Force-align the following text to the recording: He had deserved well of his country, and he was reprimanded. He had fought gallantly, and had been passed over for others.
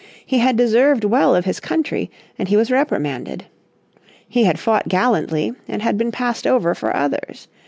He 0.25 0.39
had 0.39 0.57
deserved 0.57 1.03
well 1.03 1.35
of 1.35 1.45
his 1.45 1.59
country, 1.59 2.09
and 2.39 2.47
he 2.49 2.57
was 2.57 2.71
reprimanded. 2.71 3.45
He 4.27 4.45
had 4.45 4.57
fought 4.59 4.87
gallantly, 4.87 5.53
and 5.67 5.83
had 5.83 5.95
been 5.95 6.11
passed 6.11 6.47
over 6.47 6.73
for 6.73 6.95
others. 6.95 7.47